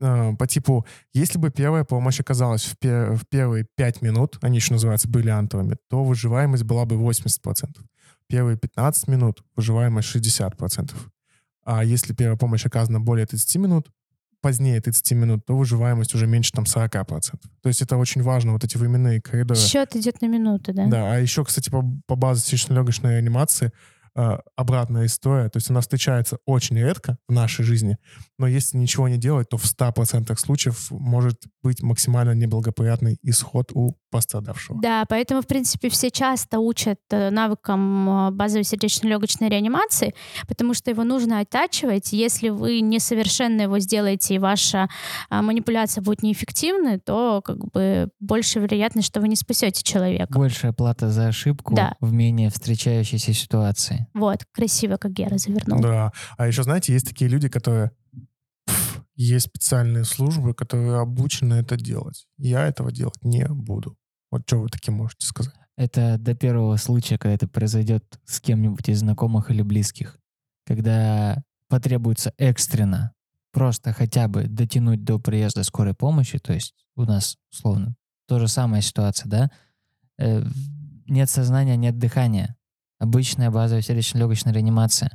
э, 0.00 0.36
по 0.36 0.46
типу, 0.46 0.86
если 1.12 1.38
бы 1.38 1.50
первая 1.50 1.84
помощь 1.84 2.20
оказалась 2.20 2.64
в, 2.64 2.78
пе- 2.78 3.14
в 3.16 3.26
первые 3.28 3.66
5 3.76 4.02
минут, 4.02 4.38
они 4.42 4.58
еще 4.58 4.74
называются 4.74 5.08
бриллиантовыми, 5.08 5.76
то 5.88 6.04
выживаемость 6.04 6.62
была 6.62 6.84
бы 6.84 6.96
80%. 6.96 7.36
Первые 8.28 8.56
15 8.56 9.08
минут 9.08 9.42
выживаемость 9.56 10.14
60%. 10.14 10.92
А 11.64 11.84
если 11.84 12.12
первая 12.12 12.36
помощь 12.36 12.66
оказана 12.66 13.00
более 13.00 13.26
30 13.26 13.56
минут, 13.56 13.90
позднее 14.44 14.78
30 14.78 15.12
минут, 15.12 15.46
то 15.46 15.56
выживаемость 15.56 16.14
уже 16.14 16.26
меньше 16.26 16.52
там 16.52 16.64
40%. 16.64 17.06
То 17.62 17.68
есть 17.68 17.80
это 17.80 17.96
очень 17.96 18.22
важно, 18.22 18.52
вот 18.52 18.62
эти 18.62 18.76
временные 18.76 19.22
коридоры. 19.22 19.58
Счет 19.58 19.96
идет 19.96 20.20
на 20.20 20.26
минуты, 20.26 20.74
да? 20.74 20.86
Да, 20.86 21.14
а 21.14 21.18
еще, 21.18 21.44
кстати, 21.44 21.70
по, 21.70 21.82
по 22.06 22.14
базе 22.14 22.42
сердечно-легочной 22.42 23.12
реанимации 23.12 23.68
э, 23.68 23.70
обратная 24.14 25.06
история. 25.06 25.48
То 25.48 25.56
есть 25.58 25.70
она 25.70 25.80
встречается 25.80 26.38
очень 26.46 26.78
редко 26.78 27.18
в 27.28 27.32
нашей 27.32 27.64
жизни, 27.64 27.96
но 28.38 28.46
если 28.46 28.76
ничего 28.76 29.08
не 29.08 29.16
делать, 29.16 29.48
то 29.48 29.56
в 29.56 29.64
100% 29.64 30.36
случаев 30.38 30.90
может 30.90 31.40
быть 31.62 31.82
максимально 31.82 32.32
неблагоприятный 32.32 33.18
исход 33.22 33.70
у 33.74 33.96
пострадавшего. 34.10 34.80
Да, 34.80 35.04
поэтому, 35.08 35.42
в 35.42 35.46
принципе, 35.46 35.88
все 35.88 36.10
часто 36.10 36.60
учат 36.60 36.98
э, 37.10 37.30
навыкам 37.30 38.28
э, 38.28 38.30
базовой 38.30 38.62
сердечно-легочной 38.64 39.48
реанимации, 39.48 40.14
потому 40.46 40.74
что 40.74 40.90
его 40.90 41.02
нужно 41.02 41.40
оттачивать. 41.40 42.12
Если 42.12 42.50
вы 42.50 42.80
несовершенно 42.80 43.62
его 43.62 43.80
сделаете, 43.80 44.34
и 44.34 44.38
ваша 44.38 44.88
манипуляция 45.30 46.02
будет 46.02 46.22
неэффективной, 46.22 46.98
то 47.00 47.42
как 47.44 47.58
бы 47.72 48.10
больше 48.20 48.60
вероятность, 48.60 49.08
что 49.08 49.20
вы 49.20 49.28
не 49.28 49.36
спасете 49.36 49.82
человека. 49.82 50.38
Большая 50.38 50.72
плата 50.72 51.10
за 51.10 51.28
ошибку 51.28 51.74
Да. 51.74 51.96
в 52.00 52.12
менее 52.12 52.50
встречающейся 52.50 53.32
ситуации. 53.32 54.03
Вот, 54.14 54.44
красиво, 54.52 54.96
как 54.96 55.12
Гера 55.12 55.38
завернул. 55.38 55.80
Да. 55.80 56.12
А 56.36 56.46
еще, 56.46 56.62
знаете, 56.62 56.92
есть 56.92 57.06
такие 57.06 57.30
люди, 57.30 57.48
которые... 57.48 57.92
есть 59.16 59.46
специальные 59.46 60.04
службы, 60.04 60.54
которые 60.54 60.98
обучены 60.98 61.54
это 61.54 61.76
делать. 61.76 62.26
Я 62.36 62.66
этого 62.66 62.92
делать 62.92 63.22
не 63.22 63.46
буду. 63.46 63.96
Вот 64.30 64.42
что 64.46 64.60
вы 64.60 64.68
таким 64.68 64.94
можете 64.94 65.26
сказать? 65.26 65.54
Это 65.76 66.18
до 66.18 66.34
первого 66.34 66.76
случая, 66.76 67.18
когда 67.18 67.34
это 67.34 67.48
произойдет 67.48 68.04
с 68.24 68.40
кем-нибудь 68.40 68.88
из 68.88 69.00
знакомых 69.00 69.50
или 69.50 69.62
близких. 69.62 70.18
Когда 70.66 71.42
потребуется 71.68 72.32
экстренно 72.38 73.12
просто 73.52 73.92
хотя 73.92 74.28
бы 74.28 74.44
дотянуть 74.48 75.04
до 75.04 75.18
приезда 75.18 75.62
скорой 75.62 75.94
помощи, 75.94 76.38
то 76.38 76.52
есть 76.52 76.74
у 76.96 77.02
нас, 77.04 77.36
условно, 77.52 77.94
то 78.26 78.38
же 78.38 78.48
самая 78.48 78.80
ситуация, 78.80 79.28
да, 79.28 79.50
Э, 80.18 80.42
нет 81.06 81.28
сознания, 81.28 81.76
нет 81.76 81.98
дыхания. 81.98 82.56
Обычная 83.04 83.50
базовая 83.50 83.82
сердечно-легочная 83.82 84.54
реанимация. 84.54 85.10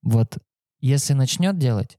Вот 0.00 0.38
если 0.80 1.12
начнет 1.12 1.58
делать 1.58 1.98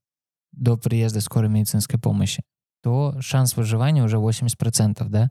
до 0.52 0.78
приезда 0.78 1.22
скорой 1.22 1.48
медицинской 1.48 2.00
помощи, 2.00 2.42
то 2.82 3.16
шанс 3.22 3.56
выживания 3.56 4.04
уже 4.04 4.18
80%, 4.18 5.08
да? 5.10 5.30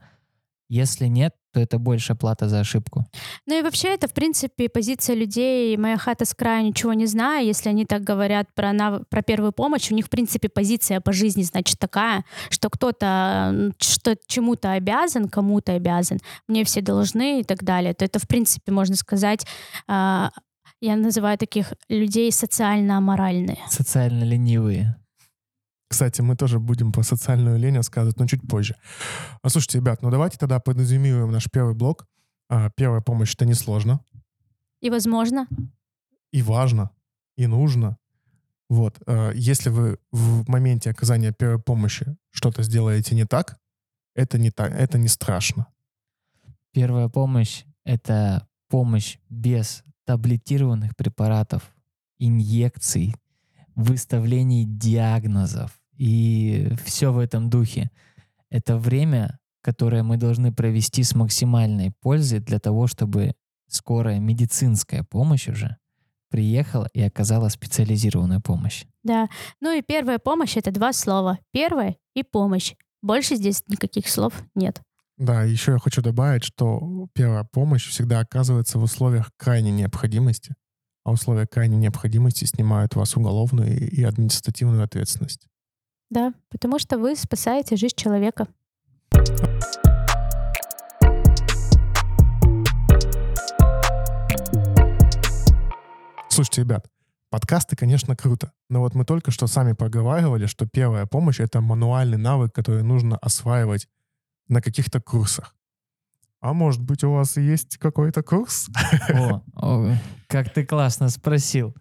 Если 0.69 1.07
нет, 1.09 1.35
то 1.55 1.61
это 1.61 1.79
больше 1.79 2.15
плата 2.15 2.49
за 2.49 2.61
ошибку. 2.61 3.07
Ну 3.47 3.59
и 3.59 3.63
вообще 3.63 3.89
это, 3.95 4.09
в 4.09 4.13
принципе, 4.13 4.69
позиция 4.69 5.15
людей 5.17 5.77
«моя 5.77 5.97
хата 5.97 6.25
с 6.25 6.35
краю, 6.35 6.67
ничего 6.67 6.95
не 6.95 7.07
знаю». 7.07 7.47
Если 7.47 7.69
они 7.69 7.85
так 7.85 8.03
говорят 8.03 8.49
про, 8.55 8.73
нав... 8.73 9.07
про 9.09 9.23
первую 9.23 9.53
помощь, 9.53 9.93
у 9.93 9.95
них, 9.95 10.07
в 10.07 10.11
принципе, 10.11 10.49
позиция 10.49 11.01
по 11.01 11.13
жизни, 11.13 11.43
значит, 11.43 11.79
такая, 11.79 12.25
что 12.51 12.69
кто-то 12.71 13.73
что 13.79 14.17
чему-то 14.27 14.73
обязан, 14.73 15.29
кому-то 15.29 15.73
обязан, 15.73 16.19
мне 16.49 16.65
все 16.65 16.81
должны 16.81 17.41
и 17.41 17.45
так 17.45 17.63
далее. 17.63 17.95
То 17.95 18.05
это, 18.05 18.19
в 18.19 18.27
принципе, 18.27 18.73
можно 18.73 18.97
сказать, 18.97 19.47
э, 19.89 20.29
я 20.81 20.97
называю 20.97 21.39
таких 21.39 21.73
людей 21.89 22.33
социально 22.33 22.99
аморальные. 22.99 23.59
Социально 23.69 24.25
ленивые. 24.25 24.97
Кстати, 25.89 26.21
мы 26.23 26.37
тоже 26.37 26.59
будем 26.59 26.93
про 26.93 27.03
социальную 27.03 27.59
лень 27.59 27.77
рассказывать, 27.77 28.19
но 28.19 28.27
чуть 28.27 28.47
позже. 28.49 28.77
А, 29.43 29.49
слушайте, 29.49 29.79
ребят, 29.79 30.03
ну 30.03 30.11
давайте 30.11 30.39
тогда 30.39 30.59
подразумеваем 30.59 31.31
наш 31.31 31.51
первый 31.51 31.75
блок. 31.75 32.07
А, 32.49 32.71
первая 32.71 33.01
помощь— 33.01 33.35
это 33.37 33.47
несложно. 33.47 34.01
И 34.81 34.91
возможно. 34.91 35.47
И 36.33 36.43
важно. 36.43 36.91
И 37.37 37.47
нужно. 37.47 37.99
Вот. 38.69 39.01
А, 39.07 39.31
если 39.33 39.71
вы 39.71 39.99
в 40.11 40.49
моменте 40.49 40.91
оказания 40.91 41.33
первой 41.33 41.61
помощи 41.61 42.17
что-то 42.31 42.63
сделаете 42.63 43.15
не 43.15 43.25
так, 43.25 43.59
это 44.15 44.39
не, 44.39 44.51
так, 44.51 44.73
это 44.73 44.99
не 44.99 45.09
страшно. 45.09 45.67
Первая 46.73 47.09
помощь— 47.09 47.65
это 47.85 48.49
помощь 48.69 49.19
без 49.29 49.85
таблетированных 50.07 50.97
препаратов, 50.97 51.73
инъекций, 52.19 53.15
выставлений 53.75 54.65
диагнозов, 54.65 55.79
и 55.97 56.71
все 56.85 57.13
в 57.13 57.19
этом 57.19 57.51
духе. 57.51 57.91
Это 58.51 58.77
время, 58.77 59.39
которое 59.63 60.03
мы 60.03 60.17
должны 60.17 60.53
провести 60.53 61.03
с 61.03 61.15
максимальной 61.15 61.93
пользой 62.01 62.41
для 62.41 62.59
того, 62.59 62.87
чтобы 62.87 63.35
скорая 63.69 64.21
медицинская 64.21 65.05
помощь 65.05 65.49
уже 65.49 65.77
приехала 66.31 66.89
и 66.93 67.01
оказала 67.01 67.49
специализированную 67.49 68.41
помощь. 68.41 68.85
Да. 69.03 69.29
Ну 69.61 69.77
и 69.77 69.83
первая 69.83 70.19
помощь— 70.19 70.57
это 70.57 70.73
два 70.73 70.93
слова. 70.93 71.39
Первая 71.53 71.97
и 72.15 72.23
помощь. 72.25 72.75
Больше 73.03 73.37
здесь 73.37 73.63
никаких 73.69 74.09
слов 74.09 74.33
нет. 74.55 74.81
Да, 75.17 75.45
еще 75.45 75.73
я 75.73 75.79
хочу 75.79 76.03
добавить, 76.03 76.43
что 76.43 77.07
первая 77.13 77.45
помощь 77.45 77.89
всегда 77.89 78.21
оказывается 78.21 78.79
в 78.79 78.83
условиях 78.83 79.31
крайней 79.37 79.71
необходимости, 79.71 80.55
а 81.05 81.13
условия 81.13 81.47
крайней 81.47 81.77
необходимости 81.77 82.45
снимают 82.45 82.97
вас 82.97 83.17
уголовную 83.17 83.91
и 83.91 84.03
административную 84.03 84.83
ответственность. 84.83 85.47
Да, 86.11 86.33
потому 86.49 86.79
что 86.79 86.99
вы 86.99 87.15
спасаете 87.15 87.77
жизнь 87.77 87.97
человека. 87.97 88.49
Слушайте, 96.31 96.63
ребят, 96.63 96.87
подкасты, 97.31 97.77
конечно, 97.77 98.17
круто. 98.17 98.53
Но 98.69 98.81
вот 98.81 98.95
мы 98.95 99.05
только 99.05 99.31
что 99.31 99.47
сами 99.47 99.73
проговаривали, 99.73 100.47
что 100.47 100.67
первая 100.67 101.07
помощь— 101.07 101.39
это 101.41 101.61
мануальный 101.61 102.19
навык, 102.19 102.53
который 102.53 102.83
нужно 102.83 103.17
осваивать 103.19 103.87
на 104.49 104.61
каких-то 104.61 105.01
курсах. 105.01 105.55
А 106.45 106.53
может 106.53 106.83
быть, 106.83 107.03
у 107.05 107.11
вас 107.11 107.39
есть 107.39 107.79
какой-то 107.79 108.23
курс? 108.23 108.69
О, 109.09 109.41
о, 109.55 109.97
как 110.27 110.53
ты 110.53 110.67
классно 110.67 111.09
спросил. 111.09 111.75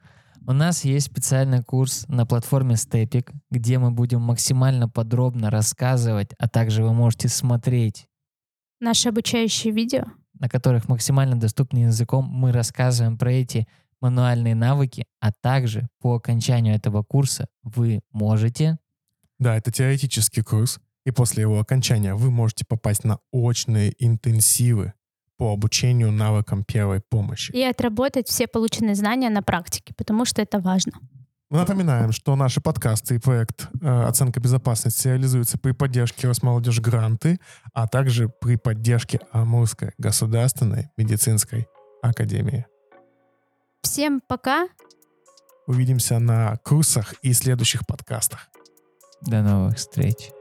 У 0.48 0.54
нас 0.54 0.86
есть 0.86 1.08
специальный 1.08 1.62
курс 1.62 2.06
на 2.08 2.26
платформе 2.26 2.76
Stepik, 2.76 3.30
где 3.52 3.78
мы 3.78 3.92
будем 3.92 4.22
максимально 4.22 4.88
подробно 4.88 5.50
рассказывать, 5.50 6.30
а 6.40 6.48
также 6.48 6.82
вы 6.82 6.94
можете 6.94 7.28
смотреть 7.28 8.08
Наши 8.80 9.10
обучающие 9.10 9.74
видео. 9.74 10.06
на 10.40 10.48
которых 10.48 10.88
максимально 10.88 11.38
доступным 11.38 11.88
языком 11.88 12.24
мы 12.24 12.54
рассказываем 12.54 13.18
про 13.18 13.34
эти 13.34 13.68
мануальные 14.00 14.56
навыки, 14.56 15.04
а 15.20 15.34
также 15.34 15.90
по 16.00 16.16
окончанию 16.16 16.74
этого 16.74 17.04
курса 17.04 17.50
вы 17.64 18.00
можете... 18.14 18.78
Да, 19.40 19.58
это 19.58 19.74
теоретический 19.74 20.42
курс, 20.42 20.80
и 21.06 21.12
после 21.12 21.42
его 21.42 21.60
окончания 21.60 22.16
вы 22.16 22.32
можете 22.32 22.66
попасть 22.66 23.04
на 23.04 23.20
очные 23.32 23.94
интенсивы 24.00 24.94
по 25.38 25.52
обучению 25.52 26.12
навыкам 26.12 26.64
первой 26.64 27.02
помощи. 27.02 27.52
И 27.52 27.62
отработать 27.64 28.28
все 28.28 28.48
полученные 28.48 28.96
знания 28.96 29.30
на 29.30 29.42
практике, 29.42 29.94
потому 29.98 30.26
что 30.26 30.42
это 30.42 30.60
важно. 30.60 30.94
Мы 31.50 31.60
напоминаем, 31.60 32.12
что 32.12 32.36
наши 32.36 32.62
подкасты 32.62 33.16
и 33.16 33.20
проект 33.20 33.68
э, 33.80 34.04
«Оценка 34.06 34.40
безопасности» 34.40 35.08
реализуются 35.08 35.60
при 35.60 35.72
поддержке 35.72 36.28
Росмолодежь 36.28 36.80
Гранты, 36.80 37.40
а 37.74 37.88
также 37.88 38.28
при 38.42 38.56
поддержке 38.56 39.20
Амурской 39.32 39.92
государственной 40.00 40.90
медицинской 40.98 41.68
академии. 42.02 42.66
Всем 43.84 44.22
пока. 44.28 44.68
Увидимся 45.68 46.18
на 46.18 46.58
курсах 46.64 47.14
и 47.22 47.34
следующих 47.34 47.86
подкастах. 47.86 48.50
До 49.22 49.42
новых 49.44 49.78
встреч. 49.78 50.32